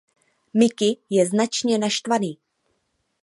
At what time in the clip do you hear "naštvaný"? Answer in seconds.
1.77-2.37